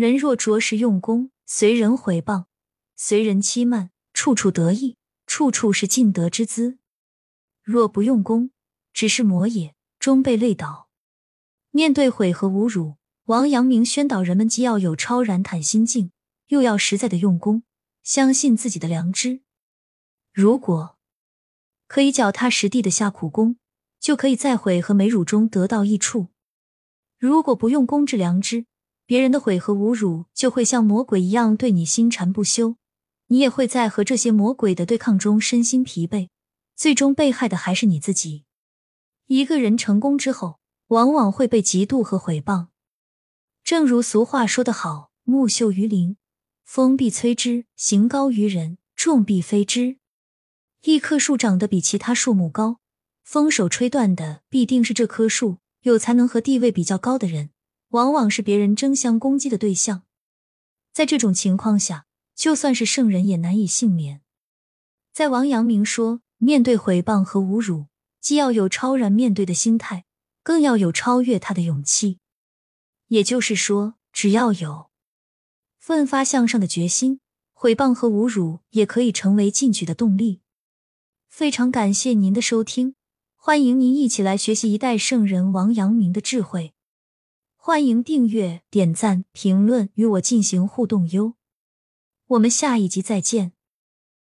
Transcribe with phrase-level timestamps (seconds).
[0.00, 2.46] 人若着实用功，随人毁谤，
[2.96, 6.78] 随人欺慢，处处得意，处处是尽德之资；
[7.62, 8.50] 若不用功，
[8.94, 10.88] 只是磨也，终被累倒。
[11.70, 16.12] 面对毁和侮辱，王阳明宣导人们既要有超然坦心境，
[16.46, 17.64] 又要实在的用功，
[18.02, 19.42] 相信自己的良知。
[20.32, 20.96] 如果
[21.86, 23.58] 可以脚踏实地的下苦功，
[24.00, 26.28] 就可以在毁和美辱中得到益处。
[27.18, 28.64] 如果不用功治良知，
[29.10, 32.76] 别人的毁和侮辱就会像魔鬼一样对你心缠不休，
[33.26, 36.28] 你也会在和这些魔鬼的对抗中身心疲惫，
[36.76, 38.44] 最终被害的还是你自己。
[39.26, 42.68] 一个人成功之后，往往会被嫉妒和毁谤。
[43.64, 46.16] 正如俗话说得好：“木秀于林，
[46.64, 49.96] 风必摧之；行高于人，众必非之。”
[50.86, 52.78] 一棵树长得比其他树木高，
[53.24, 55.58] 风手吹断的必定是这棵树。
[55.82, 57.50] 有才能和地位比较高的人，
[57.90, 60.02] 往往是别人争相攻击的对象。
[60.92, 64.22] 在这种情况下，就算是圣人也难以幸免。
[65.12, 67.86] 在王阳明说，面对毁谤和侮辱，
[68.20, 70.04] 既要有超然面对的心态，
[70.42, 72.18] 更要有超越他的勇气。
[73.08, 74.90] 也就是说，只要有
[75.78, 77.20] 奋发向上的决心，
[77.52, 80.40] 毁谤和侮辱也可以成为进取的动力。
[81.28, 82.94] 非常感谢您的收听，
[83.36, 86.74] 欢迎您一起来学习一代圣人王阳明的智慧。
[87.62, 91.34] 欢迎订阅、点赞、评论，与我进行互动哟。
[92.28, 93.52] 我们下一集再见。